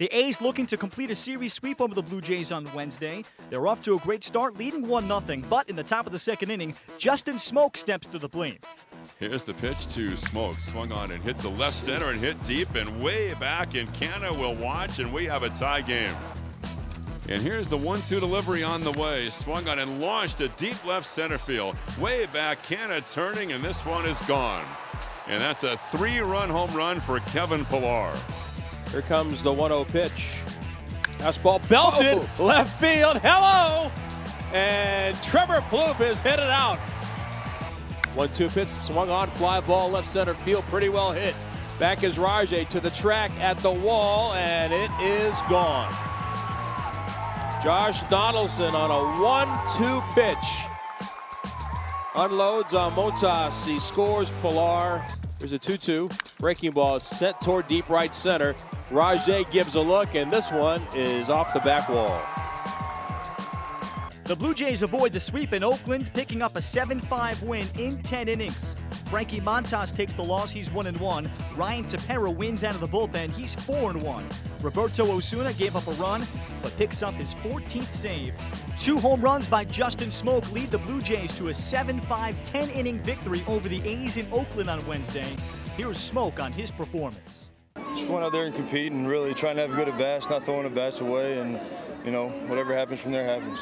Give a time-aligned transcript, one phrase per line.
[0.00, 3.22] The A's looking to complete a series sweep over the Blue Jays on Wednesday.
[3.48, 6.18] They're off to a great start, leading 1 0, but in the top of the
[6.18, 8.64] second inning, Justin Smoak steps to the plate.
[9.20, 10.60] Here's the pitch to Smoak.
[10.60, 13.76] Swung on and hit the left center and hit deep and way back.
[13.76, 16.16] And Canha will watch, and we have a tie game.
[17.28, 19.30] And here's the 1 2 delivery on the way.
[19.30, 21.76] Swung on and launched a deep left center field.
[22.00, 24.66] Way back, Canha turning, and this one is gone.
[25.28, 28.12] And that's a three run home run for Kevin Pillar.
[28.94, 30.40] Here comes the 1 0 pitch.
[31.18, 32.44] Fastball belted, Oh.
[32.44, 33.18] left field.
[33.24, 33.90] Hello!
[34.52, 36.78] And Trevor Plouffe is hit it out.
[38.14, 41.34] 1 2 pitch, swung on, fly ball, left center field, pretty well hit.
[41.80, 45.92] Back is Rajai to the track at the wall, and it is gone.
[47.64, 50.36] Josh Donaldson on a 1 2 pitch.
[52.14, 53.66] Unloads on Montas.
[53.66, 55.04] He scores Pillar.
[55.40, 56.08] There's a 2 2.
[56.38, 58.54] Breaking ball is sent toward deep right center.
[58.90, 62.20] Rajai gives a look, and this one is off the back wall.
[64.24, 68.02] The Blue Jays avoid the sweep in Oakland, picking up a 7 5 win in
[68.02, 68.76] 10 innings.
[69.06, 71.30] Frankie Montas takes the loss, he's 1 and 1.
[71.56, 74.28] Ryan Tepera wins out of the bullpen, he's 4 and 1.
[74.60, 76.22] Roberto Osuna gave up a run,
[76.62, 78.34] but picks up his 14th save.
[78.78, 82.70] Two home runs by Justin Smoak lead the Blue Jays to a 7 5 10
[82.70, 85.36] inning victory over the A's in Oakland on Wednesday.
[85.76, 87.50] Here's Smoak on his performance.
[87.94, 90.28] Just going out there and competing, and really trying to have a good at bats,
[90.28, 91.60] not throwing the bats away, and
[92.04, 93.60] you know whatever happens from there happens.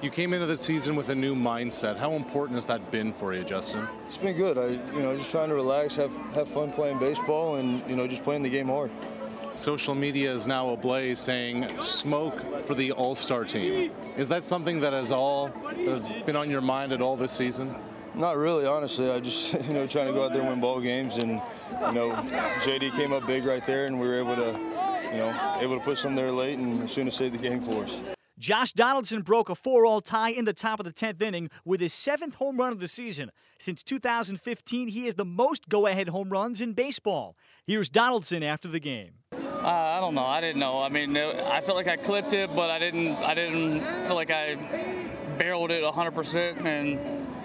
[0.00, 1.96] You came into the season with a new mindset.
[1.96, 3.88] How important has that been for you, Justin?
[4.06, 4.58] It's been good.
[4.58, 8.06] I you know just trying to relax, have have fun playing baseball, and you know
[8.06, 8.92] just playing the game hard.
[9.56, 13.92] Social media is now ablaze saying Smoak for the All-Star team.
[14.16, 17.32] Is that something that has all that has been on your mind at all this
[17.32, 17.74] season?
[18.14, 19.10] Not really, honestly.
[19.10, 21.40] I just you know trying to go out there and win ball games, and
[21.80, 22.12] you know
[22.62, 24.52] JD came up big right there, and we were able to
[25.12, 27.60] you know able to put some there late, and as soon as saved the game
[27.60, 27.96] for us.
[28.36, 31.80] Josh Donaldson broke a 4 all tie in the top of the 10th inning with
[31.80, 33.30] his seventh home run of the season.
[33.60, 37.36] Since 2015, he has the most go ahead home runs in baseball.
[37.64, 39.12] Here's Donaldson after the game.
[39.64, 40.26] Uh, I don't know.
[40.26, 40.82] I didn't know.
[40.82, 43.16] I mean, it- I felt like I clipped it, but I didn't.
[43.16, 44.56] I didn't feel like I
[45.38, 46.66] barreled it 100%.
[46.66, 46.90] And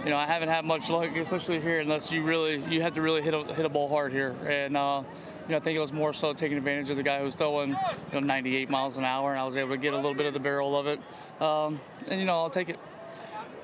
[0.03, 3.02] you know, I haven't had much luck, especially here, unless you really you have to
[3.02, 4.35] really hit a, hit a ball hard here.
[4.46, 5.03] And uh,
[5.47, 7.35] you know, I think it was more so taking advantage of the guy who was
[7.35, 7.75] throwing you
[8.13, 10.34] know 98 miles an hour, and I was able to get a little bit of
[10.34, 11.00] the barrel of it.
[11.41, 11.79] Um,
[12.09, 12.79] and you know, I'll take it.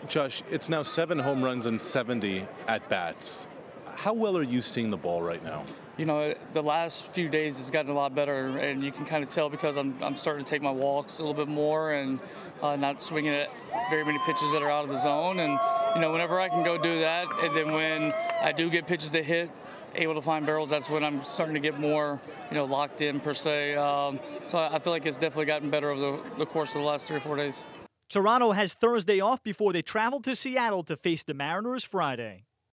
[0.07, 3.49] Josh, it's now seven home runs and 70 at bats.
[3.95, 5.65] How well are you seeing the ball right now?
[5.97, 9.23] You know, the last few days it's gotten a lot better, and you can kind
[9.23, 12.19] of tell because I'm, I'm starting to take my walks a little bit more and
[12.61, 13.49] uh, not swinging at
[13.89, 15.39] very many pitches that are out of the zone.
[15.39, 15.57] And,
[15.95, 19.11] you know, whenever I can go do that, and then when I do get pitches
[19.11, 19.49] to hit,
[19.95, 22.19] able to find barrels, that's when I'm starting to get more,
[22.49, 23.75] you know, locked in per se.
[23.75, 26.81] Um, so I I feel like it's definitely gotten better over the, the course of
[26.81, 27.63] the last three or four days.
[28.09, 32.43] Toronto has Thursday off before they travel to Seattle to face the Mariners Friday.